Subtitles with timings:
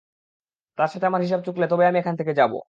[0.77, 2.57] তার সাথে আমার হিসাব চুকলে তবেই আমি এখান থেকে যাবো।